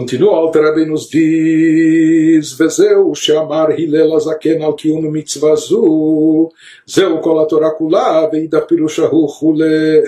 Continua, 0.00 0.34
Alter 0.34 0.74
bem 0.74 0.86
nos 0.86 1.10
diz, 1.10 2.54
Vezeu 2.54 3.14
chamar 3.14 3.78
Hillel 3.78 4.14
Azaken 4.14 4.62
al 4.62 4.72
Kiyun 4.72 5.10
mitzvah 5.10 5.54
Zeu 5.56 7.18
kol 7.20 7.46
Veida 8.32 8.62
pirushahu 8.62 9.28
chulei. 9.28 10.02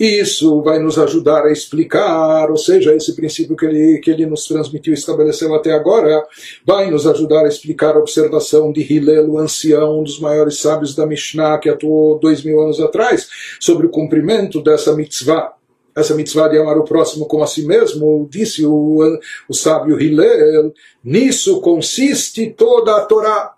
Isso 0.00 0.62
vai 0.62 0.80
nos 0.80 0.98
ajudar 0.98 1.44
a 1.44 1.52
explicar, 1.52 2.50
ou 2.50 2.56
seja, 2.56 2.92
esse 2.92 3.14
princípio 3.14 3.54
que 3.54 3.66
ele, 3.66 3.98
que 3.98 4.10
ele 4.10 4.26
nos 4.26 4.44
transmitiu 4.46 4.92
e 4.92 4.96
estabeleceu 4.96 5.54
até 5.54 5.70
agora, 5.70 6.26
vai 6.66 6.90
nos 6.90 7.06
ajudar 7.06 7.44
a 7.44 7.48
explicar 7.48 7.94
a 7.94 8.00
observação 8.00 8.72
de 8.72 8.80
Hillel, 8.82 9.30
o 9.30 9.38
ancião, 9.38 10.00
um 10.00 10.02
dos 10.02 10.18
maiores 10.18 10.58
sábios 10.58 10.92
da 10.92 11.06
Mishnah, 11.06 11.58
que 11.58 11.68
atuou 11.68 12.18
dois 12.18 12.42
mil 12.42 12.60
anos 12.60 12.80
atrás, 12.80 13.28
sobre 13.60 13.86
o 13.86 13.90
cumprimento 13.90 14.60
dessa 14.60 14.92
mitzvah 14.92 15.56
essa 15.96 16.14
mitzvah 16.14 16.48
de 16.48 16.58
amar 16.58 16.76
o 16.76 16.84
próximo 16.84 17.26
como 17.26 17.42
a 17.42 17.46
si 17.46 17.66
mesmo, 17.66 18.28
disse 18.30 18.66
o, 18.66 19.18
o 19.48 19.54
sábio 19.54 19.98
Hillel, 19.98 20.74
nisso 21.02 21.58
consiste 21.62 22.50
toda 22.50 22.96
a 22.96 23.00
Torá. 23.06 23.54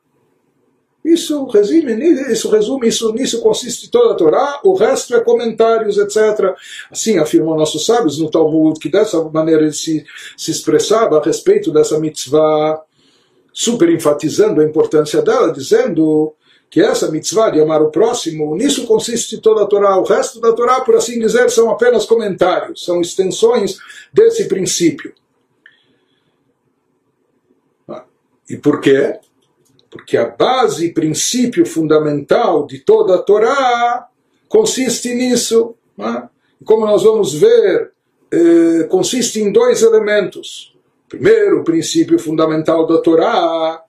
Isso 1.05 1.47
resume, 1.47 1.95
isso 2.31 2.49
resume, 2.49 2.89
isso, 2.89 3.13
nisso 3.13 3.41
consiste 3.41 3.91
toda 3.91 4.13
a 4.13 4.17
Torá, 4.17 4.61
o 4.63 4.75
resto 4.75 5.17
é 5.17 5.21
comentários, 5.21 5.99
etc. 5.99 6.55
Assim 6.91 7.19
afirmam 7.19 7.57
nossos 7.57 7.85
sábios 7.85 8.19
no 8.19 8.31
Talmud, 8.31 8.79
que 8.79 8.89
dessa 8.89 9.21
maneira 9.25 9.63
ele 9.63 9.73
se, 9.73 10.05
se 10.37 10.51
expressava 10.53 11.19
a 11.19 11.23
respeito 11.23 11.73
dessa 11.73 11.99
mitzvah, 11.99 12.81
super 13.53 13.91
enfatizando 13.91 14.61
a 14.61 14.65
importância 14.65 15.21
dela, 15.23 15.53
dizendo 15.53 16.35
que 16.71 16.81
essa 16.81 17.11
mitzvah 17.11 17.51
de 17.51 17.61
amar 17.61 17.83
o 17.83 17.91
próximo, 17.91 18.55
nisso 18.55 18.87
consiste 18.87 19.41
toda 19.41 19.63
a 19.63 19.67
Torá. 19.67 19.97
O 19.97 20.05
resto 20.05 20.41
da 20.41 20.53
Torá, 20.53 20.81
por 20.81 20.97
assim 20.97 21.19
dizer, 21.19 21.51
são 21.51 21.71
apenas 21.71 22.05
comentários, 22.05 22.85
são 22.85 23.01
extensões 23.01 23.79
desse 24.13 24.47
princípio. 24.47 25.15
E 28.49 28.57
por 28.57 28.81
quê? 28.81 29.19
Porque 29.91 30.17
a 30.17 30.29
base, 30.29 30.93
princípio 30.93 31.67
fundamental 31.67 32.67
de 32.67 32.79
toda 32.79 33.17
a 33.17 33.23
Torá 33.23 34.09
consiste 34.49 35.15
nisso. 35.15 35.75
Como 36.65 36.87
nós 36.87 37.03
vamos 37.03 37.35
ver, 37.35 37.93
eh, 38.33 38.85
consiste 38.89 39.41
em 39.41 39.53
dois 39.53 39.83
elementos. 39.83 40.75
Primeiro, 41.09 41.61
o 41.61 41.65
princípio 41.65 42.19
fundamental 42.19 42.87
da 42.87 42.99
Torá 42.99 43.83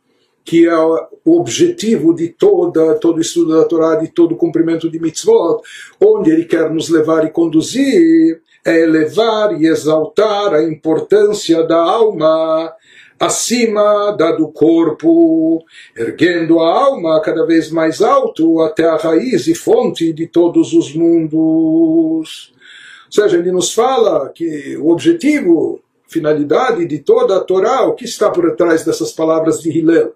que 0.44 0.68
é 0.68 0.76
o 0.76 1.08
objetivo 1.26 2.14
de 2.14 2.30
toda, 2.30 2.96
todo 2.96 3.22
estudo 3.22 3.58
da 3.58 3.66
Torá, 3.66 3.96
de 3.96 4.08
todo 4.08 4.36
cumprimento 4.36 4.90
de 4.90 5.00
mitzvot, 5.00 5.62
onde 6.02 6.32
ele 6.32 6.46
quer 6.46 6.72
nos 6.72 6.90
levar 6.90 7.26
e 7.26 7.30
conduzir, 7.30 8.42
é 8.66 8.82
elevar 8.82 9.60
e 9.60 9.68
exaltar 9.68 10.54
a 10.54 10.64
importância 10.64 11.64
da 11.64 11.78
alma 11.78 12.74
acima 13.20 14.12
da 14.12 14.32
do 14.32 14.48
corpo, 14.48 15.64
erguendo 15.96 16.60
a 16.60 16.72
alma 16.72 17.22
cada 17.22 17.46
vez 17.46 17.70
mais 17.70 18.02
alto 18.02 18.62
até 18.62 18.86
a 18.86 18.96
raiz 18.96 19.46
e 19.48 19.54
fonte 19.54 20.14
de 20.14 20.26
todos 20.26 20.74
os 20.74 20.94
mundos. 20.94 22.54
Ou 23.06 23.12
seja, 23.12 23.38
ele 23.38 23.52
nos 23.52 23.74
fala 23.74 24.30
que 24.30 24.78
o 24.78 24.90
objetivo, 24.90 25.82
finalidade 26.08 26.86
de 26.86 27.00
toda 27.00 27.38
a 27.38 27.42
Torá, 27.42 27.84
o 27.84 27.94
que 27.94 28.06
está 28.06 28.30
por 28.30 28.56
trás 28.56 28.86
dessas 28.86 29.12
palavras 29.12 29.60
de 29.62 29.70
Hillel? 29.70 30.14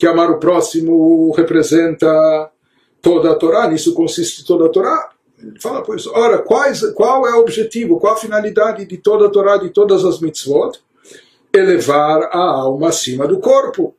Que 0.00 0.06
amar 0.06 0.30
o 0.30 0.38
próximo 0.38 1.30
representa 1.32 2.50
toda 3.02 3.32
a 3.32 3.34
Torá, 3.34 3.68
nisso 3.68 3.92
consiste 3.92 4.46
toda 4.46 4.64
a 4.64 4.68
Torá. 4.70 5.10
Ele 5.38 5.60
fala, 5.60 5.82
pois, 5.82 6.06
ora, 6.06 6.38
quais, 6.38 6.80
qual 6.92 7.28
é 7.28 7.34
o 7.34 7.40
objetivo, 7.40 8.00
qual 8.00 8.14
a 8.14 8.16
finalidade 8.16 8.86
de 8.86 8.96
toda 8.96 9.26
a 9.26 9.28
Torá, 9.28 9.58
de 9.58 9.68
todas 9.68 10.02
as 10.06 10.18
mitzvot? 10.18 10.80
Elevar 11.52 12.30
a 12.32 12.38
alma 12.38 12.88
acima 12.88 13.28
do 13.28 13.40
corpo. 13.40 13.94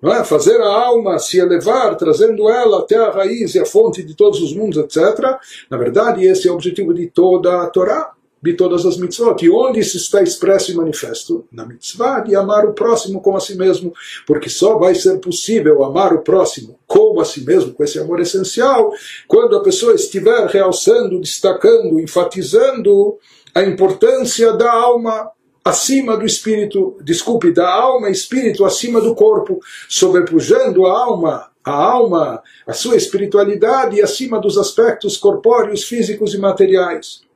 Não 0.00 0.14
é? 0.14 0.24
Fazer 0.24 0.58
a 0.62 0.86
alma 0.86 1.18
se 1.18 1.38
elevar, 1.38 1.94
trazendo 1.96 2.48
ela 2.48 2.78
até 2.78 2.96
a 2.96 3.10
raiz 3.10 3.54
e 3.54 3.58
a 3.58 3.66
fonte 3.66 4.02
de 4.02 4.14
todos 4.14 4.40
os 4.40 4.54
mundos, 4.54 4.78
etc. 4.78 5.36
Na 5.68 5.76
verdade, 5.76 6.24
esse 6.24 6.48
é 6.48 6.50
o 6.50 6.54
objetivo 6.54 6.94
de 6.94 7.06
toda 7.08 7.60
a 7.60 7.66
Torá 7.66 8.12
de 8.42 8.54
todas 8.54 8.86
as 8.86 8.96
mitzvot. 8.96 9.44
E 9.44 9.50
onde 9.50 9.80
isso 9.80 9.96
está 9.96 10.22
expresso 10.22 10.70
e 10.70 10.74
manifesto? 10.74 11.46
Na 11.50 11.66
mitzvah 11.66 12.20
de 12.20 12.34
amar 12.34 12.64
o 12.64 12.72
próximo 12.72 13.20
como 13.20 13.36
a 13.36 13.40
si 13.40 13.56
mesmo, 13.56 13.92
porque 14.26 14.48
só 14.48 14.78
vai 14.78 14.94
ser 14.94 15.18
possível 15.18 15.84
amar 15.84 16.12
o 16.12 16.22
próximo 16.22 16.78
como 16.86 17.20
a 17.20 17.24
si 17.24 17.44
mesmo, 17.44 17.72
com 17.74 17.84
esse 17.84 17.98
amor 17.98 18.20
essencial, 18.20 18.92
quando 19.26 19.56
a 19.56 19.62
pessoa 19.62 19.94
estiver 19.94 20.46
realçando, 20.46 21.20
destacando, 21.20 22.00
enfatizando 22.00 23.18
a 23.54 23.62
importância 23.62 24.52
da 24.52 24.72
alma 24.72 25.30
acima 25.64 26.16
do 26.16 26.24
espírito, 26.24 26.96
desculpe, 27.02 27.52
da 27.52 27.68
alma 27.68 28.08
espírito 28.08 28.64
acima 28.64 29.00
do 29.00 29.14
corpo, 29.14 29.60
sobrepujando 29.88 30.86
a 30.86 30.92
alma 30.92 31.48
a 31.64 31.72
alma, 31.72 32.42
a 32.66 32.72
sua 32.72 32.96
espiritualidade 32.96 34.00
acima 34.00 34.40
dos 34.40 34.56
aspectos 34.56 35.18
corpóreos, 35.18 35.84
físicos 35.84 36.32
e 36.32 36.38
materiais 36.38 37.27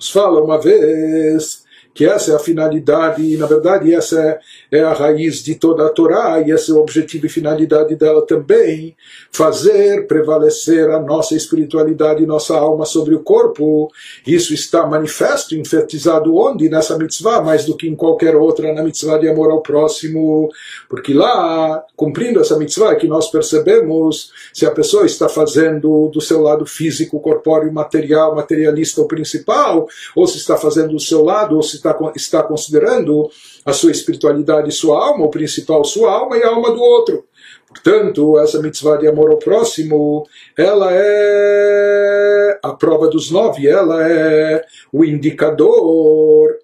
nos 0.00 0.10
fala 0.10 0.42
uma 0.42 0.58
vez 0.58 1.59
que 1.92 2.04
essa 2.04 2.32
é 2.32 2.34
a 2.34 2.38
finalidade, 2.38 3.22
e 3.22 3.36
na 3.36 3.46
verdade 3.46 3.92
essa 3.94 4.20
é, 4.20 4.40
é, 4.70 4.80
a 4.82 4.92
raiz 4.92 5.42
de 5.42 5.54
toda 5.54 5.86
a 5.86 5.88
Torá, 5.88 6.40
e 6.40 6.50
esse 6.50 6.70
é 6.70 6.74
o 6.74 6.78
objetivo 6.78 7.26
e 7.26 7.28
finalidade 7.28 7.96
dela 7.96 8.24
também, 8.24 8.96
fazer 9.32 10.06
prevalecer 10.06 10.90
a 10.90 11.00
nossa 11.00 11.34
espiritualidade 11.34 12.22
e 12.22 12.26
nossa 12.26 12.56
alma 12.56 12.84
sobre 12.84 13.14
o 13.14 13.20
corpo. 13.20 13.90
Isso 14.26 14.54
está 14.54 14.86
manifesto, 14.86 15.54
enfatizado 15.54 16.36
onde? 16.36 16.68
Nessa 16.68 16.96
mitzvah, 16.96 17.42
mais 17.42 17.64
do 17.64 17.76
que 17.76 17.88
em 17.88 17.96
qualquer 17.96 18.36
outra, 18.36 18.72
na 18.72 18.82
mitzvah 18.82 19.18
de 19.18 19.28
amor 19.28 19.50
ao 19.50 19.62
próximo, 19.62 20.48
porque 20.88 21.12
lá, 21.12 21.84
cumprindo 21.96 22.40
essa 22.40 22.56
mitzvah, 22.56 22.92
é 22.92 22.96
que 22.96 23.08
nós 23.08 23.30
percebemos 23.30 24.32
se 24.52 24.64
a 24.64 24.70
pessoa 24.70 25.06
está 25.06 25.28
fazendo 25.28 26.08
do 26.08 26.20
seu 26.20 26.40
lado 26.40 26.64
físico, 26.66 27.20
corpóreo, 27.20 27.72
material, 27.72 28.34
materialista 28.34 29.00
o 29.00 29.08
principal, 29.08 29.88
ou 30.14 30.26
se 30.26 30.38
está 30.38 30.56
fazendo 30.56 30.90
do 30.90 31.00
seu 31.00 31.24
lado, 31.24 31.56
ou 31.56 31.62
se 31.62 31.79
está, 31.80 32.12
está 32.14 32.42
considerando 32.42 33.28
a 33.64 33.72
sua 33.72 33.90
espiritualidade, 33.90 34.70
sua 34.72 35.04
alma, 35.04 35.26
o 35.26 35.30
principal, 35.30 35.84
sua 35.84 36.12
alma 36.12 36.36
e 36.36 36.42
a 36.42 36.48
alma 36.48 36.70
do 36.70 36.80
outro. 36.80 37.24
Portanto, 37.68 38.38
essa 38.38 38.60
mitzvah 38.60 38.96
de 38.96 39.06
amor 39.06 39.30
ao 39.30 39.38
próximo, 39.38 40.26
ela 40.56 40.88
é 40.92 42.58
a 42.62 42.72
prova 42.72 43.08
dos 43.08 43.30
nove, 43.30 43.68
ela 43.68 44.06
é 44.06 44.64
o 44.92 45.04
indicador 45.04 46.58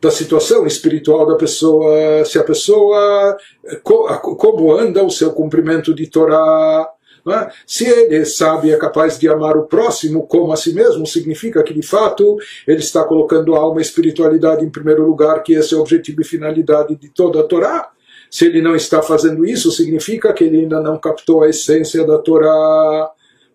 da 0.00 0.10
situação 0.10 0.66
espiritual 0.66 1.24
da 1.24 1.36
pessoa, 1.36 2.24
se 2.24 2.38
a 2.38 2.44
pessoa, 2.44 3.36
como 3.82 4.72
anda 4.72 5.04
o 5.04 5.10
seu 5.10 5.32
cumprimento 5.32 5.94
de 5.94 6.08
Torá, 6.08 6.91
é? 7.30 7.50
Se 7.64 7.86
ele 7.86 8.24
sabe 8.24 8.68
e 8.68 8.72
é 8.72 8.76
capaz 8.76 9.18
de 9.18 9.28
amar 9.28 9.56
o 9.56 9.66
próximo 9.66 10.26
como 10.26 10.52
a 10.52 10.56
si 10.56 10.72
mesmo, 10.72 11.06
significa 11.06 11.62
que 11.62 11.72
de 11.72 11.82
fato 11.82 12.36
ele 12.66 12.80
está 12.80 13.04
colocando 13.04 13.54
a 13.54 13.58
alma 13.58 13.76
e 13.76 13.78
a 13.78 13.82
espiritualidade 13.82 14.64
em 14.64 14.70
primeiro 14.70 15.06
lugar, 15.06 15.42
que 15.42 15.52
esse 15.52 15.72
é 15.72 15.76
o 15.76 15.80
objetivo 15.80 16.20
e 16.22 16.24
finalidade 16.24 16.96
de 16.96 17.08
toda 17.08 17.40
a 17.40 17.44
Torá. 17.44 17.90
Se 18.28 18.46
ele 18.46 18.60
não 18.60 18.74
está 18.74 19.02
fazendo 19.02 19.46
isso, 19.46 19.70
significa 19.70 20.32
que 20.32 20.42
ele 20.42 20.60
ainda 20.60 20.80
não 20.80 20.98
captou 20.98 21.42
a 21.42 21.48
essência 21.48 22.04
da 22.04 22.18
Torá. 22.18 23.10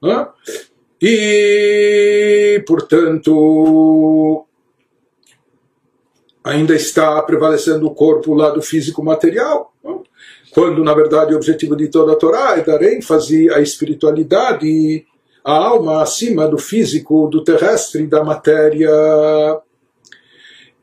É? 0.06 0.28
E, 1.02 2.64
portanto, 2.66 4.46
ainda 6.44 6.74
está 6.76 7.22
prevalecendo 7.24 7.88
o 7.88 7.94
corpo, 7.94 8.32
o 8.32 8.36
lado 8.36 8.62
físico 8.62 9.04
material 9.04 9.74
quando 10.58 10.84
na 10.84 10.92
verdade 10.92 11.36
o 11.36 11.38
objetivo 11.38 11.76
de 11.76 11.88
toda 11.88 12.14
a 12.14 12.16
Torá 12.16 12.58
é 12.58 12.64
dar 12.64 12.82
ênfase 12.82 13.48
à 13.52 13.60
espiritualidade, 13.60 15.06
à 15.46 15.54
alma 15.54 16.02
acima 16.02 16.48
do 16.48 16.58
físico, 16.58 17.28
do 17.28 17.44
terrestre, 17.44 18.08
da 18.08 18.24
matéria. 18.24 18.90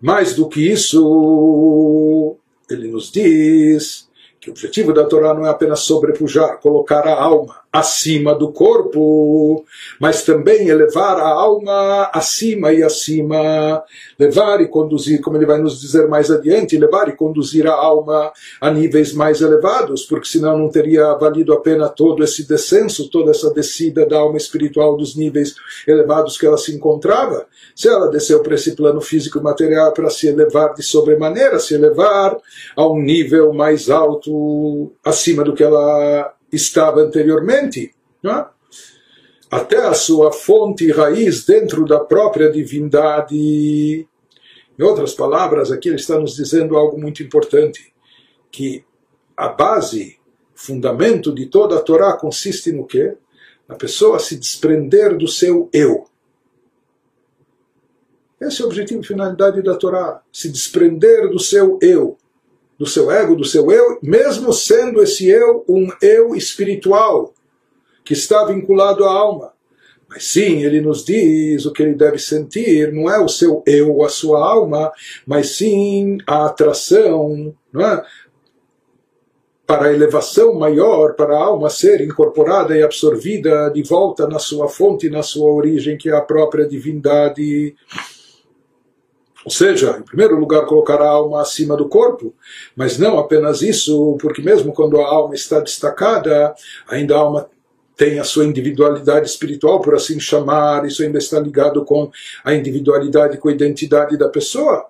Mais 0.00 0.32
do 0.36 0.48
que 0.48 0.70
isso, 0.70 2.36
ele 2.70 2.86
nos 2.86 3.10
diz 3.10 4.08
que 4.40 4.48
o 4.48 4.52
objetivo 4.52 4.92
da 4.92 5.06
Torá 5.06 5.34
não 5.34 5.44
é 5.44 5.48
apenas 5.48 5.80
sobrepujar, 5.80 6.60
colocar 6.60 7.04
a 7.08 7.20
alma 7.20 7.63
acima 7.74 8.36
do 8.36 8.52
corpo, 8.52 9.64
mas 9.98 10.22
também 10.22 10.68
elevar 10.68 11.18
a 11.18 11.28
alma 11.28 12.08
acima 12.14 12.72
e 12.72 12.84
acima, 12.84 13.82
levar 14.16 14.60
e 14.60 14.68
conduzir, 14.68 15.20
como 15.20 15.36
ele 15.36 15.44
vai 15.44 15.58
nos 15.58 15.80
dizer 15.80 16.06
mais 16.06 16.30
adiante, 16.30 16.78
levar 16.78 17.08
e 17.08 17.16
conduzir 17.16 17.66
a 17.66 17.74
alma 17.74 18.32
a 18.60 18.70
níveis 18.70 19.12
mais 19.12 19.40
elevados, 19.40 20.04
porque 20.04 20.28
senão 20.28 20.56
não 20.56 20.68
teria 20.68 21.14
valido 21.14 21.52
a 21.52 21.60
pena 21.60 21.88
todo 21.88 22.22
esse 22.22 22.46
descenso, 22.46 23.10
toda 23.10 23.32
essa 23.32 23.52
descida 23.52 24.06
da 24.06 24.18
alma 24.18 24.36
espiritual 24.36 24.96
dos 24.96 25.16
níveis 25.16 25.56
elevados 25.84 26.38
que 26.38 26.46
ela 26.46 26.56
se 26.56 26.72
encontrava. 26.72 27.44
Se 27.74 27.88
ela 27.88 28.08
desceu 28.08 28.40
para 28.40 28.54
esse 28.54 28.76
plano 28.76 29.00
físico 29.00 29.40
e 29.40 29.42
material 29.42 29.92
para 29.92 30.10
se 30.10 30.28
elevar 30.28 30.74
de 30.74 30.82
sobremaneira, 30.84 31.58
se 31.58 31.74
elevar 31.74 32.36
a 32.76 32.86
um 32.86 33.02
nível 33.02 33.52
mais 33.52 33.90
alto 33.90 34.92
acima 35.04 35.42
do 35.42 35.54
que 35.54 35.64
ela 35.64 36.33
estava 36.54 37.00
anteriormente, 37.00 37.94
é? 38.24 38.46
até 39.50 39.78
a 39.78 39.94
sua 39.94 40.32
fonte 40.32 40.84
e 40.84 40.92
raiz 40.92 41.44
dentro 41.44 41.84
da 41.84 42.00
própria 42.00 42.50
divindade. 42.50 43.36
Em 44.76 44.82
outras 44.82 45.14
palavras, 45.14 45.70
aqui 45.70 45.88
ele 45.88 45.96
está 45.96 46.18
nos 46.18 46.34
dizendo 46.34 46.76
algo 46.76 47.00
muito 47.00 47.22
importante, 47.22 47.94
que 48.50 48.84
a 49.36 49.48
base, 49.48 50.18
fundamento 50.54 51.32
de 51.32 51.46
toda 51.46 51.76
a 51.76 51.82
Torá 51.82 52.16
consiste 52.16 52.72
no 52.72 52.86
quê? 52.86 53.16
Na 53.68 53.76
pessoa 53.76 54.18
se 54.18 54.36
desprender 54.36 55.16
do 55.16 55.28
seu 55.28 55.68
eu. 55.72 56.06
Esse 58.40 58.60
é 58.60 58.64
o 58.64 58.68
objetivo 58.68 59.00
e 59.00 59.06
finalidade 59.06 59.62
da 59.62 59.76
Torá, 59.76 60.20
se 60.32 60.50
desprender 60.50 61.30
do 61.30 61.38
seu 61.38 61.78
eu, 61.80 62.18
do 62.78 62.86
seu 62.86 63.10
ego, 63.10 63.36
do 63.36 63.44
seu 63.44 63.70
eu, 63.70 63.98
mesmo 64.02 64.52
sendo 64.52 65.02
esse 65.02 65.28
eu 65.28 65.64
um 65.68 65.88
eu 66.02 66.34
espiritual, 66.34 67.32
que 68.04 68.12
está 68.12 68.44
vinculado 68.44 69.04
à 69.04 69.12
alma. 69.12 69.52
Mas 70.08 70.24
sim, 70.24 70.62
ele 70.62 70.80
nos 70.80 71.04
diz 71.04 71.64
o 71.64 71.72
que 71.72 71.82
ele 71.82 71.94
deve 71.94 72.18
sentir, 72.18 72.92
não 72.92 73.10
é 73.10 73.18
o 73.18 73.28
seu 73.28 73.62
eu, 73.66 74.04
a 74.04 74.08
sua 74.08 74.38
alma, 74.46 74.92
mas 75.26 75.56
sim 75.56 76.18
a 76.26 76.46
atração, 76.46 77.54
não 77.72 77.80
é? 77.80 78.04
para 79.66 79.86
a 79.86 79.92
elevação 79.92 80.54
maior, 80.54 81.14
para 81.14 81.34
a 81.34 81.42
alma 81.42 81.70
ser 81.70 82.00
incorporada 82.02 82.76
e 82.76 82.82
absorvida 82.82 83.70
de 83.70 83.82
volta 83.82 84.26
na 84.28 84.38
sua 84.38 84.68
fonte, 84.68 85.08
na 85.08 85.22
sua 85.22 85.50
origem, 85.50 85.96
que 85.96 86.10
é 86.10 86.12
a 86.12 86.20
própria 86.20 86.66
divindade. 86.66 87.74
Ou 89.44 89.50
seja, 89.50 89.98
em 89.98 90.02
primeiro 90.02 90.38
lugar, 90.38 90.64
colocar 90.64 91.00
a 91.02 91.08
alma 91.08 91.42
acima 91.42 91.76
do 91.76 91.88
corpo, 91.88 92.34
mas 92.74 92.98
não 92.98 93.18
apenas 93.18 93.60
isso, 93.60 94.16
porque 94.20 94.40
mesmo 94.40 94.72
quando 94.72 95.00
a 95.00 95.06
alma 95.06 95.34
está 95.34 95.60
destacada, 95.60 96.54
ainda 96.88 97.14
a 97.14 97.18
alma 97.18 97.50
tem 97.96 98.18
a 98.18 98.24
sua 98.24 98.44
individualidade 98.44 99.28
espiritual, 99.28 99.80
por 99.80 99.94
assim 99.94 100.18
chamar, 100.18 100.84
isso 100.86 101.02
ainda 101.02 101.18
está 101.18 101.38
ligado 101.38 101.84
com 101.84 102.10
a 102.42 102.54
individualidade, 102.54 103.38
com 103.38 103.48
a 103.48 103.52
identidade 103.52 104.16
da 104.16 104.28
pessoa. 104.28 104.86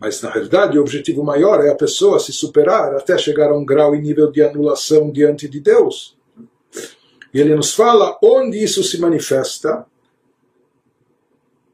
Mas 0.00 0.20
na 0.22 0.30
realidade 0.30 0.78
o 0.78 0.80
objetivo 0.80 1.22
maior 1.22 1.64
é 1.64 1.70
a 1.70 1.74
pessoa 1.74 2.18
se 2.18 2.32
superar 2.32 2.94
até 2.94 3.16
chegar 3.18 3.50
a 3.50 3.56
um 3.56 3.64
grau 3.64 3.94
e 3.94 4.00
nível 4.00 4.30
de 4.30 4.42
anulação 4.42 5.10
diante 5.10 5.48
de 5.48 5.60
Deus. 5.60 6.16
E 7.32 7.40
ele 7.40 7.54
nos 7.54 7.74
fala 7.74 8.18
onde 8.22 8.62
isso 8.62 8.82
se 8.82 8.98
manifesta. 8.98 9.84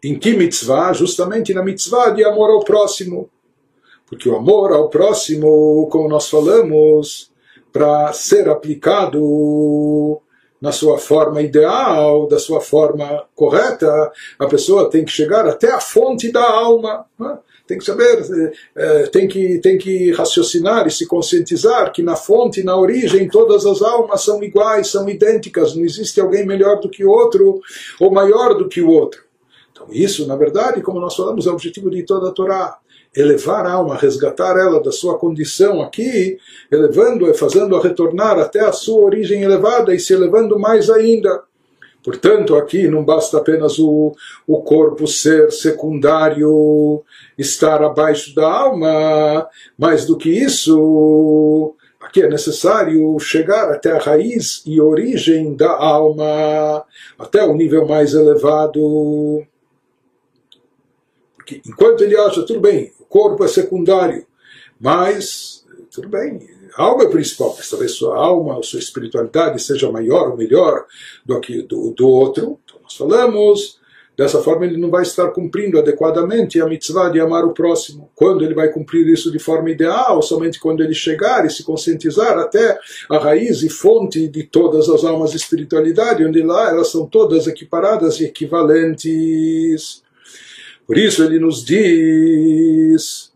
Em 0.04 0.18
que 0.18 0.34
mitzvah? 0.34 0.92
Justamente 0.92 1.54
na 1.54 1.64
mitzvah 1.64 2.10
de 2.10 2.22
amor 2.22 2.50
ao 2.50 2.62
próximo. 2.62 3.30
Porque 4.06 4.28
o 4.28 4.36
amor 4.36 4.70
ao 4.70 4.90
próximo, 4.90 5.88
como 5.90 6.10
nós 6.10 6.28
falamos, 6.28 7.32
para 7.72 8.12
ser 8.12 8.46
aplicado 8.50 10.20
na 10.60 10.72
sua 10.72 10.98
forma 10.98 11.40
ideal, 11.40 12.28
da 12.28 12.38
sua 12.38 12.60
forma 12.60 13.24
correta, 13.34 14.12
a 14.38 14.46
pessoa 14.46 14.90
tem 14.90 15.06
que 15.06 15.10
chegar 15.10 15.48
até 15.48 15.72
a 15.72 15.80
fonte 15.80 16.30
da 16.30 16.44
alma. 16.50 17.06
Né? 17.18 17.38
Tem 17.66 17.78
que 17.78 17.84
saber, 17.84 18.52
é, 18.76 19.04
tem, 19.04 19.26
que, 19.26 19.58
tem 19.58 19.78
que 19.78 20.12
raciocinar 20.12 20.86
e 20.86 20.90
se 20.90 21.06
conscientizar 21.06 21.90
que 21.94 22.02
na 22.02 22.14
fonte, 22.14 22.62
na 22.62 22.76
origem, 22.76 23.26
todas 23.26 23.64
as 23.64 23.80
almas 23.80 24.20
são 24.20 24.44
iguais, 24.44 24.88
são 24.88 25.08
idênticas, 25.08 25.74
não 25.74 25.82
existe 25.82 26.20
alguém 26.20 26.44
melhor 26.44 26.78
do 26.78 26.90
que 26.90 27.06
o 27.06 27.10
outro 27.10 27.62
ou 27.98 28.10
maior 28.10 28.52
do 28.52 28.68
que 28.68 28.82
o 28.82 28.90
outro. 28.90 29.24
Então, 29.84 29.88
isso, 29.90 30.26
na 30.26 30.36
verdade, 30.36 30.82
como 30.82 31.00
nós 31.00 31.14
falamos, 31.14 31.46
é 31.46 31.50
o 31.50 31.52
objetivo 31.52 31.90
de 31.90 32.02
toda 32.02 32.28
a 32.28 32.32
Torá 32.32 32.78
elevar 33.14 33.64
a 33.64 33.72
alma, 33.72 33.96
resgatar 33.96 34.58
ela 34.58 34.82
da 34.82 34.90
sua 34.90 35.16
condição 35.16 35.80
aqui, 35.80 36.36
elevando-a, 36.70 37.32
fazendo-a 37.32 37.80
retornar 37.80 38.38
até 38.38 38.60
a 38.60 38.72
sua 38.72 39.04
origem 39.04 39.42
elevada 39.42 39.94
e 39.94 40.00
se 40.00 40.12
elevando 40.12 40.58
mais 40.58 40.90
ainda. 40.90 41.42
Portanto, 42.02 42.56
aqui 42.56 42.88
não 42.88 43.04
basta 43.04 43.38
apenas 43.38 43.78
o, 43.78 44.14
o 44.46 44.62
corpo 44.62 45.06
ser 45.06 45.50
secundário, 45.52 47.02
estar 47.38 47.82
abaixo 47.82 48.34
da 48.34 48.46
alma, 48.46 49.48
mais 49.78 50.04
do 50.04 50.16
que 50.18 50.28
isso, 50.28 51.74
aqui 52.00 52.20
é 52.22 52.28
necessário 52.28 53.18
chegar 53.20 53.70
até 53.70 53.92
a 53.92 53.98
raiz 53.98 54.60
e 54.66 54.80
origem 54.80 55.54
da 55.54 55.70
alma, 55.70 56.84
até 57.18 57.44
o 57.44 57.54
nível 57.54 57.86
mais 57.86 58.12
elevado. 58.12 59.46
Porque 61.44 61.60
enquanto 61.68 62.02
ele 62.02 62.16
acha, 62.16 62.42
tudo 62.42 62.58
bem, 62.58 62.90
o 62.98 63.04
corpo 63.04 63.44
é 63.44 63.48
secundário, 63.48 64.26
mas, 64.80 65.62
tudo 65.90 66.08
bem, 66.08 66.40
a 66.74 66.84
alma 66.84 67.04
é 67.04 67.08
principal, 67.08 67.54
mas 67.56 67.68
talvez 67.68 67.92
sua 67.92 68.16
alma, 68.16 68.62
sua 68.62 68.78
espiritualidade 68.78 69.62
seja 69.62 69.92
maior 69.92 70.30
ou 70.30 70.38
melhor 70.38 70.86
do 71.24 71.38
que 71.40 71.60
do, 71.60 71.90
do 71.90 72.08
outro. 72.08 72.58
Então 72.64 72.80
nós 72.82 72.96
falamos, 72.96 73.78
dessa 74.16 74.40
forma 74.40 74.64
ele 74.64 74.78
não 74.78 74.90
vai 74.90 75.02
estar 75.02 75.32
cumprindo 75.32 75.78
adequadamente 75.78 76.62
a 76.62 76.66
mitzvah 76.66 77.10
de 77.10 77.20
amar 77.20 77.44
o 77.44 77.52
próximo. 77.52 78.10
Quando 78.14 78.42
ele 78.42 78.54
vai 78.54 78.70
cumprir 78.70 79.06
isso 79.06 79.30
de 79.30 79.38
forma 79.38 79.70
ideal? 79.70 80.22
Somente 80.22 80.58
quando 80.58 80.82
ele 80.82 80.94
chegar 80.94 81.44
e 81.44 81.50
se 81.50 81.62
conscientizar 81.62 82.38
até 82.38 82.78
a 83.10 83.18
raiz 83.18 83.62
e 83.62 83.68
fonte 83.68 84.28
de 84.28 84.44
todas 84.44 84.88
as 84.88 85.04
almas 85.04 85.32
de 85.32 85.36
espiritualidade, 85.36 86.24
onde 86.24 86.42
lá 86.42 86.70
elas 86.70 86.88
são 86.88 87.04
todas 87.06 87.46
equiparadas 87.46 88.18
e 88.18 88.24
equivalentes. 88.24 90.02
Por 90.86 90.98
isso 90.98 91.22
ele 91.22 91.38
nos 91.38 91.64
diz 91.64 93.32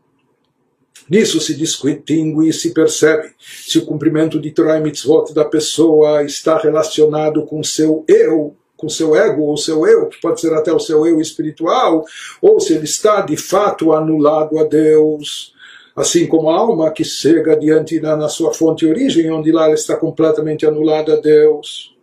Nisso 1.09 1.41
se 1.41 1.55
distingue 1.55 2.49
e 2.49 2.53
se 2.53 2.75
percebe 2.75 3.31
se 3.39 3.79
o 3.79 3.87
cumprimento 3.87 4.39
de 4.39 4.50
Torah 4.50 4.79
e 4.79 4.83
Mitzvot 4.83 5.33
da 5.33 5.45
pessoa 5.45 6.23
está 6.23 6.59
relacionado 6.59 7.47
com 7.47 7.65
seu 7.65 8.05
eu, 8.06 8.55
com 8.77 8.91
seu 8.91 9.17
ego 9.17 9.43
ou 9.43 9.56
seu 9.56 9.87
eu, 9.87 10.06
que 10.06 10.21
pode 10.21 10.39
ser 10.39 10.53
até 10.53 10.71
o 10.71 10.79
seu 10.79 11.06
eu 11.06 11.19
espiritual, 11.19 12.05
ou 12.43 12.61
se 12.61 12.75
ele 12.75 12.85
está 12.85 13.23
de 13.23 13.39
fato 13.39 13.93
anulado 13.93 14.59
a 14.59 14.65
Deus. 14.65 15.55
Assim 15.97 16.27
como 16.27 16.51
a 16.51 16.56
alma 16.56 16.93
que 16.93 17.03
chega 17.03 17.56
diante 17.56 17.99
da 17.99 18.15
na 18.15 18.29
sua 18.29 18.53
fonte 18.53 18.85
e 18.85 18.89
origem, 18.89 19.33
onde 19.33 19.51
lá 19.51 19.65
ela 19.65 19.75
está 19.75 19.97
completamente 19.97 20.67
anulada 20.67 21.15
a 21.15 21.21
Deus. 21.21 21.97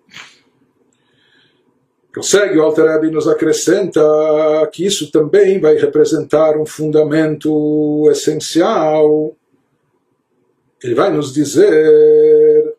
Prossegue 2.16 2.58
o 2.58 2.64
Alter 2.64 2.86
Rebbe 2.86 3.12
nos 3.12 3.28
acrescenta 3.28 4.02
que 4.72 4.86
isso 4.86 5.12
também 5.12 5.60
vai 5.60 5.76
representar 5.76 6.58
um 6.58 6.66
fundamento 6.66 8.08
essencial. 8.10 9.36
Ele 10.82 10.96
vai 10.96 11.12
nos 11.12 11.34
dizer 11.34 12.74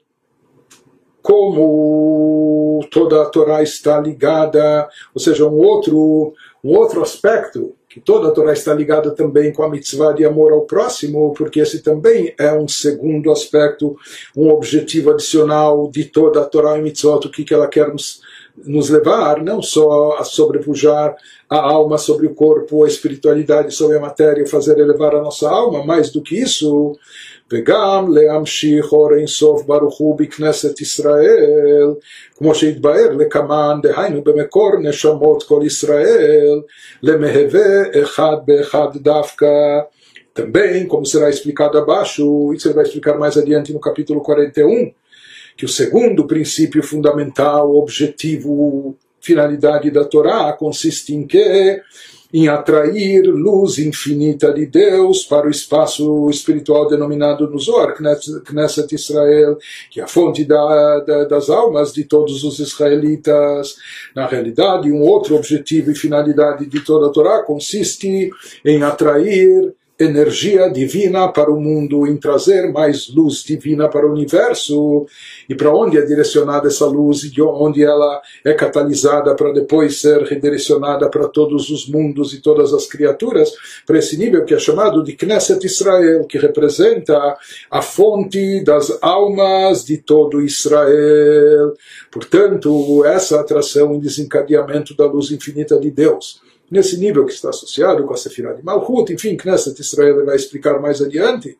como 1.20 2.80
toda 2.90 3.20
a 3.20 3.26
Torá 3.26 3.62
está 3.62 4.00
ligada, 4.00 4.88
ou 5.14 5.20
seja, 5.20 5.44
um 5.44 5.58
outro, 5.58 6.32
um 6.64 6.74
outro 6.74 7.02
aspecto, 7.02 7.74
que 7.90 8.00
toda 8.00 8.28
a 8.28 8.30
Torá 8.30 8.54
está 8.54 8.72
ligada 8.72 9.10
também 9.10 9.52
com 9.52 9.62
a 9.62 9.68
mitzvah 9.68 10.14
de 10.14 10.24
amor 10.24 10.50
ao 10.50 10.62
próximo, 10.62 11.34
porque 11.36 11.60
esse 11.60 11.82
também 11.82 12.34
é 12.38 12.54
um 12.54 12.66
segundo 12.66 13.30
aspecto, 13.30 13.98
um 14.34 14.48
objetivo 14.48 15.10
adicional 15.10 15.90
de 15.90 16.04
toda 16.04 16.40
a 16.40 16.44
Torá 16.46 16.78
e 16.78 16.82
mitzvah, 16.82 17.16
o 17.16 17.30
que, 17.30 17.44
que 17.44 17.52
ela 17.52 17.68
quer 17.68 17.92
nos 17.92 18.24
nos 18.57 18.89
levar 18.89 19.41
não 19.41 19.61
só 19.61 20.17
a 20.19 20.23
sobrepujar 20.23 21.15
a 21.49 21.59
alma 21.59 21.97
sobre 21.97 22.27
o 22.27 22.33
corpo, 22.33 22.83
a 22.83 22.87
espiritualidade 22.87 23.73
sobre 23.73 23.97
a 23.97 24.01
matéria, 24.01 24.47
fazer 24.47 24.77
elevar 24.77 25.15
a 25.15 25.21
nossa 25.21 25.49
alma, 25.49 25.83
mais 25.85 26.11
do 26.11 26.21
que 26.21 26.39
isso, 26.39 26.95
וגם 27.53 28.13
להמשיך 28.13 28.91
אור 28.91 29.13
אינסוף 29.13 29.65
ברוך 29.65 29.97
הוא 29.97 30.17
בכנסת 30.17 30.81
ישראל, 30.81 31.93
כמו 32.37 32.55
שהתבאר 32.55 33.13
לקמן, 33.17 33.79
דהיינו 33.83 34.21
במקור 34.21 34.71
נשמות 34.79 35.43
כל 35.43 35.61
ישראל, 35.65 36.61
למהווה 37.03 38.01
אחד 38.01 38.37
באחד 38.45 38.87
דווקא. 38.95 39.47
Também, 40.33 40.87
como 40.87 41.05
será 41.05 41.29
explicado 41.29 41.77
abaixo, 41.77 42.53
isso 42.53 42.65
ele 42.65 42.75
vai 42.75 42.85
explicar 42.85 43.17
mais 43.19 43.37
adiante 43.37 43.73
no 43.73 43.81
capítulo 43.81 44.21
41, 44.21 44.93
que 45.56 45.64
o 45.64 45.68
segundo 45.68 46.26
princípio 46.26 46.82
fundamental, 46.82 47.74
objetivo, 47.74 48.96
finalidade 49.20 49.90
da 49.90 50.04
Torá 50.04 50.52
consiste 50.52 51.14
em 51.14 51.26
que? 51.26 51.80
Em 52.34 52.48
atrair 52.48 53.22
luz 53.22 53.78
infinita 53.78 54.52
de 54.52 54.66
Deus 54.66 55.24
para 55.24 55.46
o 55.46 55.50
espaço 55.50 56.28
espiritual 56.28 56.88
denominado 56.88 57.48
no 57.48 57.58
Zohar, 57.58 57.94
Knesset 57.94 58.94
Israel, 58.94 59.56
que 59.90 60.00
é 60.00 60.02
a 60.04 60.08
fonte 60.08 60.44
da, 60.44 61.00
da, 61.00 61.24
das 61.24 61.48
almas 61.48 61.92
de 61.92 62.04
todos 62.04 62.42
os 62.44 62.58
israelitas. 62.58 63.76
Na 64.14 64.26
realidade, 64.26 64.90
um 64.90 65.02
outro 65.02 65.36
objetivo 65.36 65.90
e 65.92 65.94
finalidade 65.94 66.66
de 66.66 66.84
toda 66.84 67.06
a 67.06 67.10
Torá 67.10 67.42
consiste 67.42 68.30
em 68.64 68.82
atrair 68.82 69.72
energia 69.98 70.68
divina 70.68 71.28
para 71.28 71.50
o 71.50 71.60
mundo, 71.60 72.06
em 72.06 72.16
trazer 72.16 72.70
mais 72.70 73.08
luz 73.08 73.42
divina 73.42 73.88
para 73.88 74.06
o 74.06 74.12
universo 74.12 75.06
e 75.48 75.54
para 75.54 75.74
onde 75.74 75.96
é 75.96 76.02
direcionada 76.02 76.68
essa 76.68 76.84
luz 76.86 77.24
e 77.24 77.40
onde 77.40 77.82
ela 77.82 78.20
é 78.44 78.52
catalisada 78.52 79.34
para 79.34 79.52
depois 79.52 80.00
ser 80.00 80.22
redirecionada 80.22 81.08
para 81.08 81.28
todos 81.28 81.70
os 81.70 81.88
mundos 81.88 82.34
e 82.34 82.42
todas 82.42 82.74
as 82.74 82.86
criaturas, 82.86 83.52
para 83.86 83.98
esse 83.98 84.18
nível 84.18 84.44
que 84.44 84.54
é 84.54 84.58
chamado 84.58 85.02
de 85.02 85.14
Knesset 85.14 85.64
Israel, 85.64 86.24
que 86.24 86.38
representa 86.38 87.36
a 87.70 87.80
fonte 87.80 88.62
das 88.64 88.98
almas 89.00 89.84
de 89.84 89.96
todo 89.96 90.42
Israel. 90.42 91.72
Portanto, 92.10 93.04
essa 93.06 93.40
atração 93.40 93.94
e 93.94 94.00
desencadeamento 94.00 94.94
da 94.94 95.06
luz 95.06 95.30
infinita 95.30 95.78
de 95.80 95.90
Deus 95.90 96.44
nesse 96.70 96.98
nível 96.98 97.24
que 97.24 97.32
está 97.32 97.50
associado 97.50 98.04
com 98.04 98.14
a 98.14 98.16
Sefirah 98.16 98.52
de 98.52 98.64
Malchut, 98.64 99.12
enfim, 99.12 99.36
Knesset 99.36 99.80
Israel 99.80 100.24
vai 100.24 100.36
explicar 100.36 100.80
mais 100.80 101.00
adiante. 101.00 101.56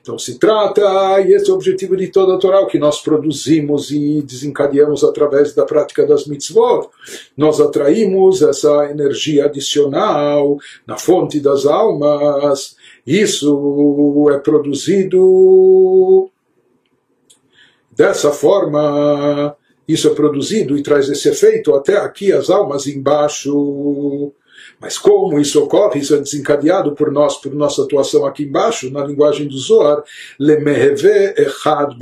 Então 0.00 0.18
se 0.18 0.38
trata, 0.38 0.82
e 1.20 1.32
esse 1.32 1.48
é 1.48 1.52
o 1.52 1.56
objetivo 1.56 1.96
de 1.96 2.08
toda 2.08 2.34
a 2.34 2.38
Torá, 2.38 2.66
que 2.66 2.78
nós 2.78 3.00
produzimos 3.00 3.90
e 3.90 4.20
desencadeamos 4.22 5.04
através 5.04 5.54
da 5.54 5.64
prática 5.64 6.04
das 6.04 6.26
mitzvot. 6.26 6.88
Nós 7.36 7.60
atraímos 7.60 8.42
essa 8.42 8.90
energia 8.90 9.46
adicional 9.46 10.58
na 10.86 10.98
fonte 10.98 11.38
das 11.40 11.66
almas. 11.66 12.76
Isso 13.06 14.28
é 14.30 14.38
produzido 14.38 16.28
dessa 17.90 18.32
forma. 18.32 19.56
Isso 19.86 20.08
é 20.08 20.14
produzido 20.14 20.76
e 20.76 20.82
traz 20.82 21.08
esse 21.08 21.28
efeito 21.28 21.74
até 21.74 21.96
aqui 21.98 22.32
as 22.32 22.50
almas 22.50 22.86
embaixo. 22.86 24.32
Mas 24.82 24.98
como 24.98 25.38
isso 25.38 25.62
ocorre, 25.62 26.00
isso 26.00 26.12
é 26.12 26.18
desencadeado 26.18 26.90
por 26.96 27.12
nós, 27.12 27.36
por 27.36 27.54
nossa 27.54 27.84
atuação 27.84 28.26
aqui 28.26 28.42
embaixo, 28.42 28.90
na 28.90 29.04
linguagem 29.04 29.46
do 29.46 29.56
Zohar, 29.56 30.02
lemeheve 30.40 31.34
echad 31.36 31.96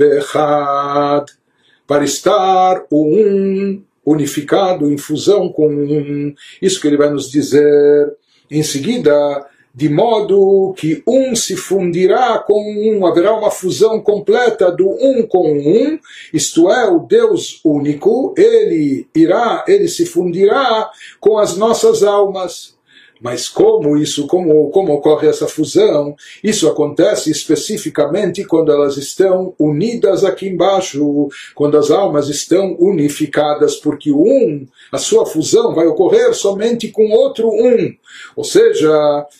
para 1.85 2.03
estar 2.03 2.83
o 2.89 3.05
um 3.05 3.83
unificado 4.03 4.91
em 4.91 4.97
fusão 4.97 5.47
com 5.47 5.67
um. 5.67 6.33
Isso 6.59 6.81
que 6.81 6.87
ele 6.87 6.97
vai 6.97 7.11
nos 7.11 7.29
dizer. 7.29 8.17
Em 8.49 8.63
seguida, 8.63 9.45
de 9.73 9.87
modo 9.89 10.73
que 10.77 11.01
um 11.07 11.35
se 11.35 11.55
fundirá 11.55 12.39
com 12.39 12.61
um, 12.61 13.05
haverá 13.05 13.33
uma 13.33 13.49
fusão 13.49 14.01
completa 14.01 14.71
do 14.71 14.89
um 14.89 15.25
com 15.25 15.49
um, 15.51 15.97
isto 16.33 16.69
é, 16.69 16.89
o 16.89 16.99
Deus 16.99 17.61
único, 17.63 18.33
ele 18.37 19.07
irá, 19.15 19.63
ele 19.67 19.87
se 19.87 20.05
fundirá 20.05 20.91
com 21.19 21.37
as 21.37 21.55
nossas 21.55 22.03
almas. 22.03 22.75
Mas 23.21 23.47
como 23.47 23.95
isso, 23.95 24.25
como, 24.25 24.69
como 24.71 24.93
ocorre 24.93 25.27
essa 25.27 25.47
fusão? 25.47 26.15
Isso 26.43 26.67
acontece 26.67 27.29
especificamente 27.29 28.43
quando 28.43 28.71
elas 28.71 28.97
estão 28.97 29.53
unidas 29.59 30.23
aqui 30.25 30.49
embaixo, 30.49 31.29
quando 31.53 31.77
as 31.77 31.91
almas 31.91 32.29
estão 32.29 32.75
unificadas, 32.79 33.75
porque 33.75 34.11
um, 34.11 34.65
a 34.91 34.97
sua 34.97 35.25
fusão 35.25 35.75
vai 35.75 35.85
ocorrer 35.85 36.33
somente 36.33 36.89
com 36.89 37.11
outro 37.11 37.47
um. 37.47 37.93
Ou 38.35 38.43
seja, 38.43 38.91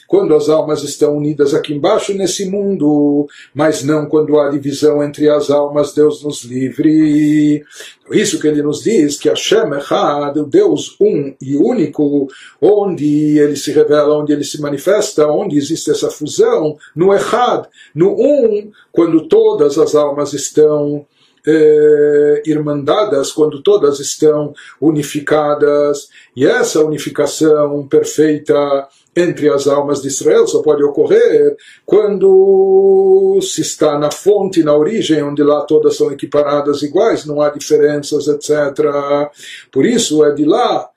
quando 0.07 0.35
as 0.35 0.47
almas 0.47 0.83
estão 0.83 1.17
unidas 1.17 1.53
aqui 1.55 1.73
embaixo 1.73 2.13
nesse 2.13 2.45
mundo, 2.45 3.27
mas 3.53 3.83
não 3.83 4.05
quando 4.05 4.39
há 4.39 4.49
divisão 4.49 5.03
entre 5.03 5.27
as 5.27 5.49
almas, 5.49 5.93
Deus 5.93 6.23
nos 6.23 6.43
livre. 6.43 7.63
Isso 8.13 8.39
que 8.39 8.47
ele 8.47 8.61
nos 8.61 8.83
diz 8.83 9.17
que 9.17 9.29
Hashem 9.29 9.73
Echad, 9.73 10.37
o 10.37 10.45
Deus 10.45 10.95
um 10.99 11.33
e 11.41 11.55
único, 11.55 12.27
onde 12.61 13.37
ele 13.37 13.55
se 13.55 13.71
revela, 13.71 14.17
onde 14.17 14.33
ele 14.33 14.43
se 14.43 14.61
manifesta, 14.61 15.27
onde 15.27 15.57
existe 15.57 15.91
essa 15.91 16.09
fusão, 16.09 16.77
no 16.95 17.13
Echad, 17.13 17.67
no 17.93 18.13
um, 18.13 18.71
quando 18.91 19.27
todas 19.27 19.77
as 19.77 19.95
almas 19.95 20.33
estão 20.33 21.05
eh, 21.45 22.43
irmandadas, 22.45 23.31
quando 23.31 23.63
todas 23.63 23.99
estão 23.99 24.53
unificadas, 24.79 26.09
e 26.35 26.45
essa 26.45 26.83
unificação 26.85 27.87
perfeita 27.87 28.87
entre 29.15 29.49
as 29.49 29.67
almas 29.67 30.01
de 30.01 30.07
Israel 30.07 30.47
só 30.47 30.61
pode 30.61 30.83
ocorrer 30.83 31.55
quando 31.85 33.39
se 33.41 33.61
está 33.61 33.99
na 33.99 34.09
fonte, 34.09 34.63
na 34.63 34.75
origem, 34.75 35.21
onde 35.21 35.43
lá 35.43 35.61
todas 35.61 35.97
são 35.97 36.11
equiparadas 36.11 36.81
iguais, 36.81 37.25
não 37.25 37.41
há 37.41 37.49
diferenças, 37.49 38.27
etc. 38.27 39.29
Por 39.71 39.85
isso 39.85 40.23
é 40.23 40.33
de 40.33 40.45
lá 40.45 40.89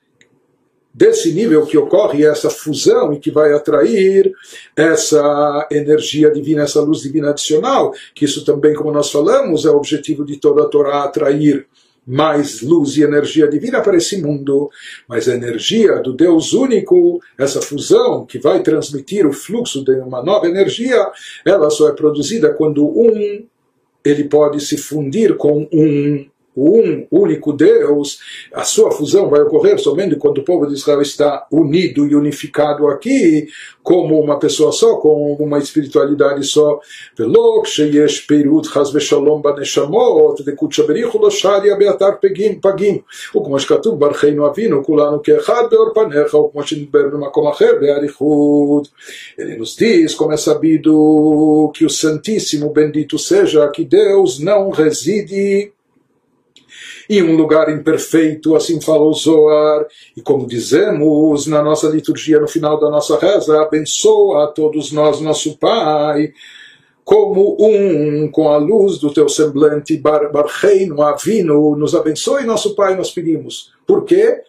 desse 0.93 1.33
nível 1.33 1.65
que 1.65 1.77
ocorre 1.77 2.25
essa 2.25 2.49
fusão 2.49 3.11
e 3.11 3.19
que 3.19 3.29
vai 3.29 3.51
atrair 3.51 4.31
essa 4.77 5.67
energia 5.69 6.31
divina, 6.31 6.63
essa 6.63 6.79
luz 6.79 7.01
divina 7.01 7.31
adicional, 7.31 7.93
que 8.13 8.23
isso 8.23 8.45
também, 8.45 8.73
como 8.73 8.93
nós 8.93 9.11
falamos, 9.11 9.65
é 9.65 9.69
o 9.69 9.75
objetivo 9.75 10.23
de 10.23 10.37
toda 10.37 10.63
a 10.63 10.69
Torá 10.69 11.03
atrair 11.03 11.67
mais 12.05 12.61
luz 12.61 12.97
e 12.97 13.01
energia 13.01 13.47
divina 13.47 13.81
para 13.81 13.97
esse 13.97 14.21
mundo, 14.21 14.69
mas 15.07 15.27
a 15.27 15.33
energia 15.33 15.99
do 15.99 16.13
Deus 16.13 16.53
único, 16.53 17.19
essa 17.37 17.61
fusão 17.61 18.25
que 18.25 18.37
vai 18.37 18.61
transmitir 18.61 19.25
o 19.25 19.33
fluxo 19.33 19.83
de 19.83 19.95
uma 19.95 20.23
nova 20.23 20.47
energia, 20.47 21.03
ela 21.45 21.69
só 21.69 21.89
é 21.89 21.93
produzida 21.93 22.53
quando 22.53 22.85
um 22.85 23.45
ele 24.03 24.25
pode 24.25 24.61
se 24.61 24.77
fundir 24.77 25.35
com 25.35 25.67
um 25.73 26.27
um 26.56 27.06
único 27.10 27.52
Deus, 27.52 28.18
a 28.52 28.64
sua 28.64 28.90
fusão 28.90 29.30
vai 29.30 29.40
ocorrer 29.40 29.78
somente 29.78 30.16
quando 30.16 30.38
o 30.38 30.44
povo 30.44 30.66
de 30.66 30.74
Israel 30.74 31.00
está 31.00 31.46
unido 31.50 32.06
e 32.06 32.14
unificado 32.14 32.88
aqui, 32.88 33.46
como 33.82 34.20
uma 34.20 34.38
pessoa 34.38 34.72
só, 34.72 34.96
com 34.96 35.36
uma 35.38 35.58
espiritualidade 35.58 36.44
só. 36.44 36.80
ולא 37.18 37.62
כשיש 37.64 38.20
פירוט 38.20 38.66
חס 38.66 38.94
ושלום 38.94 39.42
בנשמות, 39.42 40.40
דקודשא 40.40 40.86
בריחו 40.86 41.18
לא 41.22 41.30
שריה 41.30 41.76
באתר 41.76 42.10
פגים 42.20 42.60
פגים. 42.60 42.98
וכמו 43.36 43.60
שכתוב 43.60 44.00
ברכנו 44.00 44.46
אבינו, 44.46 44.84
כולנו 44.84 45.22
כאחד 45.22 45.62
באור 45.70 45.94
פניך, 45.94 46.34
וכמו 46.34 46.62
שנדבר 46.62 47.08
במקום 47.12 47.48
אחר, 47.48 47.72
באריכות. 47.80 48.88
Ele 49.38 49.56
nos 49.56 49.76
diz, 49.76 50.14
como 50.14 50.32
é 50.32 50.36
sabido, 50.36 51.70
que 51.74 51.84
o 51.84 51.90
Santíssimo, 51.90 52.70
bendito 52.70 53.18
seja, 53.18 53.66
que 53.68 53.84
Deus 53.84 54.38
não 54.38 54.70
reside 54.70 55.72
em 57.09 57.21
um 57.23 57.35
lugar 57.35 57.69
imperfeito, 57.69 58.55
assim 58.55 58.81
falou 58.81 59.13
Zoar, 59.13 59.85
e 60.15 60.21
como 60.21 60.47
dizemos 60.47 61.47
na 61.47 61.61
nossa 61.61 61.87
liturgia 61.87 62.39
no 62.39 62.47
final 62.47 62.79
da 62.79 62.89
nossa 62.89 63.17
reza, 63.17 63.61
abençoa 63.61 64.45
a 64.45 64.47
todos 64.47 64.91
nós, 64.91 65.21
nosso 65.21 65.57
Pai, 65.57 66.33
como 67.03 67.55
um 67.59 68.29
com 68.31 68.49
a 68.49 68.57
luz 68.57 68.97
do 68.97 69.13
teu 69.13 69.29
semblante, 69.29 69.95
bar, 69.95 70.31
avino, 71.03 71.75
nos 71.75 71.93
abençoe, 71.93 72.43
nosso 72.45 72.75
Pai, 72.75 72.95
nós 72.95 73.11
pedimos. 73.11 73.71
Por 73.85 74.03
quê? 74.03 74.41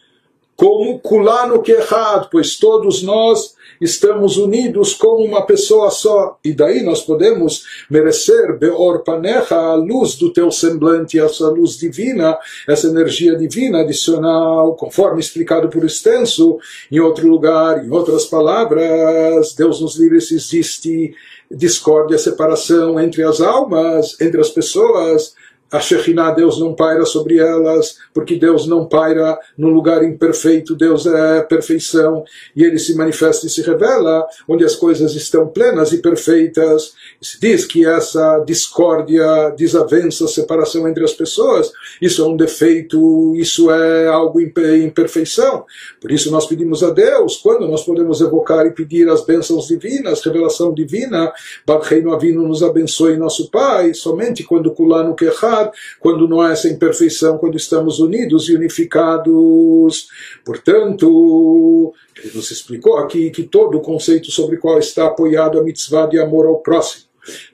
Como 0.57 0.99
kulano 1.01 1.61
kehad, 1.61 2.29
pois 2.31 2.57
todos 2.57 3.03
nós 3.03 3.55
estamos 3.81 4.37
unidos 4.37 4.95
como 4.95 5.23
uma 5.23 5.45
pessoa 5.45 5.91
só. 5.91 6.39
E 6.43 6.53
daí 6.53 6.83
nós 6.83 7.03
podemos 7.03 7.65
merecer, 7.91 8.59
Beor 8.59 9.03
Panecha, 9.05 9.55
a 9.55 9.75
luz 9.75 10.15
do 10.17 10.33
teu 10.33 10.51
semblante, 10.51 11.21
essa 11.21 11.49
luz 11.49 11.77
divina, 11.77 12.39
essa 12.67 12.87
energia 12.87 13.37
divina 13.37 13.81
adicional, 13.81 14.75
conforme 14.77 15.21
explicado 15.21 15.69
por 15.69 15.85
extenso, 15.85 16.59
em 16.91 17.01
outro 17.01 17.29
lugar, 17.29 17.85
em 17.85 17.91
outras 17.91 18.25
palavras, 18.25 19.55
Deus 19.55 19.81
nos 19.81 19.97
livre 19.97 20.21
se 20.21 20.37
existe 20.37 21.15
discórdia, 21.51 22.19
separação 22.19 22.99
entre 22.99 23.23
as 23.23 23.41
almas, 23.41 24.21
entre 24.21 24.41
as 24.41 24.51
pessoas, 24.51 25.35
a 25.71 25.81
Shekhinah, 25.81 26.31
Deus 26.31 26.61
não 26.61 26.75
paira 26.75 27.05
sobre 27.05 27.39
elas, 27.39 27.97
porque 28.15 28.37
Deus 28.37 28.67
não 28.67 28.87
paira 28.87 29.39
no 29.59 29.69
lugar 29.69 30.05
imperfeito, 30.05 30.77
Deus 30.77 31.07
é 31.07 31.43
perfeição, 31.43 32.25
e 32.55 32.63
ele 32.63 32.79
se 32.79 32.95
manifesta 32.95 33.47
e 33.47 33.51
se 33.51 33.63
revela 33.63 34.27
onde 34.49 34.65
as 34.65 34.77
coisas 34.77 35.15
estão 35.15 35.49
plenas 35.49 35.93
e 35.93 35.99
perfeitas. 35.99 36.93
Se 37.21 37.41
diz 37.41 37.65
que 37.65 37.85
essa 37.85 38.39
discórdia, 38.47 39.51
desavença, 39.57 40.29
separação 40.29 40.89
entre 40.89 41.05
as 41.05 41.13
pessoas, 41.13 41.73
isso 42.01 42.23
é 42.23 42.27
um 42.27 42.37
defeito, 42.37 43.35
isso 43.37 43.71
é 43.71 44.07
algo 44.07 44.41
imperfeição. 44.41 45.65
Por 46.01 46.13
isso 46.13 46.31
nós 46.31 46.47
pedimos 46.47 46.83
a 46.83 46.91
Deus, 46.91 47.39
quando 47.39 47.67
nós 47.67 47.83
podemos 47.83 48.21
evocar 48.21 48.67
e 48.67 48.71
pedir 48.71 49.09
as 49.09 49.25
bênçãos 49.25 49.67
divinas, 49.67 50.23
revelação 50.23 50.73
divina, 50.73 51.33
Barreino 51.67 52.13
Avino 52.13 52.47
nos 52.47 52.63
abençoe 52.63 53.17
nosso 53.17 53.51
Pai, 53.51 53.95
somente 53.95 54.45
quando 54.45 54.71
Kulano 54.71 55.15
Kechá, 55.15 55.56
quando 56.01 56.29
não 56.29 56.41
há 56.41 56.53
essa 56.53 56.69
imperfeição, 56.69 57.39
quando 57.39 57.57
estamos 57.57 57.99
unidos 57.99 58.49
e 58.49 58.55
unificados. 58.55 60.09
Portanto, 60.45 61.93
ele 62.17 62.33
nos 62.35 62.51
explicou 62.51 62.99
aqui 62.99 63.31
que 63.31 63.43
todo 63.43 63.79
o 63.79 63.83
conceito 63.83 64.31
sobre 64.31 64.57
o 64.57 64.61
qual 64.61 64.79
está 64.79 65.07
apoiado 65.07 65.59
a 65.59 65.63
mitzvah 65.63 66.07
de 66.07 66.19
amor 66.19 66.47
ao 66.47 66.61
próximo 66.61 67.07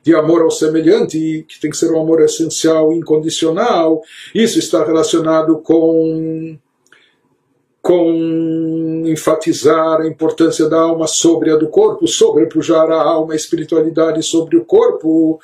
de 0.03 0.15
amor 0.15 0.43
ao 0.43 0.51
semelhante, 0.51 1.47
que 1.49 1.59
tem 1.59 1.71
que 1.71 1.77
ser 1.79 1.91
um 1.93 1.99
amor 1.99 2.21
essencial, 2.21 2.93
incondicional. 2.93 4.03
Isso 4.35 4.59
está 4.59 4.85
relacionado 4.85 5.59
com 5.59 6.59
com 7.83 9.03
enfatizar 9.07 10.01
a 10.01 10.07
importância 10.07 10.69
da 10.69 10.79
alma 10.79 11.09
sobre 11.09 11.51
a 11.51 11.57
do 11.57 11.69
corpo, 11.69 12.07
sobrepujar 12.07 12.89
a 12.89 13.03
alma, 13.03 13.33
a 13.33 13.37
espiritualidade 13.37 14.23
sobre 14.23 14.57
o 14.57 14.65
corpo, 14.65 15.41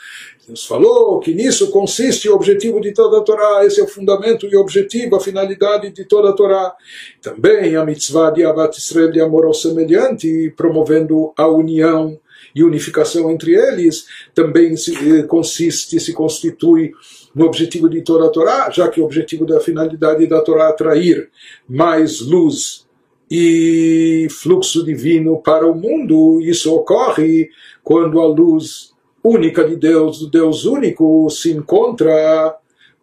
Deus 0.48 0.64
falou 0.64 1.20
que 1.20 1.34
nisso 1.34 1.70
consiste 1.70 2.26
o 2.26 2.34
objetivo 2.34 2.80
de 2.80 2.92
toda 2.92 3.18
a 3.18 3.20
Torá, 3.20 3.66
esse 3.66 3.82
é 3.82 3.84
o 3.84 3.86
fundamento 3.86 4.46
e 4.46 4.56
objetivo, 4.56 5.14
a 5.14 5.20
finalidade 5.20 5.90
de 5.90 6.06
toda 6.06 6.30
a 6.30 6.32
Torá. 6.32 6.74
Também 7.20 7.76
a 7.76 7.84
mitzvah 7.84 8.30
de 8.30 8.46
Avat 8.46 8.78
Israel 8.78 9.12
de 9.12 9.20
amor 9.20 9.44
ao 9.44 9.52
semelhante, 9.52 10.50
promovendo 10.56 11.34
a 11.36 11.46
união 11.46 12.18
e 12.54 12.64
unificação 12.64 13.30
entre 13.30 13.52
eles, 13.52 14.06
também 14.34 14.74
se, 14.74 15.18
eh, 15.18 15.22
consiste, 15.24 16.00
se 16.00 16.14
constitui 16.14 16.92
no 17.34 17.44
objetivo 17.44 17.86
de 17.86 18.00
toda 18.00 18.24
a 18.24 18.30
Torá, 18.30 18.70
já 18.70 18.88
que 18.88 19.02
o 19.02 19.04
objetivo 19.04 19.44
da 19.44 19.60
finalidade 19.60 20.26
da 20.26 20.40
Torá 20.40 20.64
é 20.64 20.68
atrair 20.68 21.28
mais 21.68 22.22
luz 22.22 22.86
e 23.30 24.26
fluxo 24.30 24.82
divino 24.82 25.42
para 25.42 25.66
o 25.66 25.74
mundo. 25.74 26.40
Isso 26.40 26.74
ocorre 26.74 27.50
quando 27.84 28.18
a 28.18 28.26
luz 28.26 28.96
única 29.28 29.64
de 29.64 29.76
Deus, 29.76 30.20
do 30.20 30.30
Deus 30.30 30.64
único, 30.64 31.28
se 31.30 31.52
encontra 31.52 32.56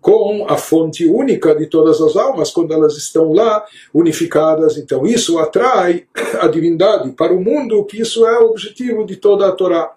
com 0.05 0.45
a 0.47 0.55
fonte 0.55 1.03
única 1.07 1.55
de 1.55 1.65
todas 1.65 1.99
as 1.99 2.15
almas, 2.15 2.51
quando 2.51 2.71
elas 2.71 2.95
estão 2.95 3.33
lá 3.33 3.65
unificadas. 3.91 4.77
Então, 4.77 5.03
isso 5.03 5.39
atrai 5.39 6.05
a 6.39 6.47
divindade 6.47 7.09
para 7.13 7.33
o 7.33 7.41
mundo, 7.41 7.83
que 7.85 8.01
isso 8.01 8.23
é 8.23 8.37
o 8.37 8.51
objetivo 8.51 9.03
de 9.03 9.15
toda 9.15 9.47
a 9.47 9.51
Torá. 9.51 9.95